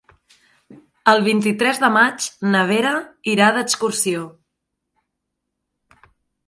[1.11, 2.95] El vint-i-tres de maig na Vera
[3.35, 4.27] irà d'excursió.